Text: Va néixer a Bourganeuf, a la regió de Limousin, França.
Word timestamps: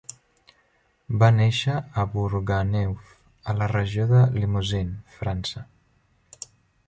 Va 1.23 1.27
néixer 1.35 1.75
a 2.03 2.05
Bourganeuf, 2.13 3.13
a 3.53 3.55
la 3.59 3.69
regió 3.73 4.07
de 4.15 4.25
Limousin, 4.39 4.93
França. 5.19 5.65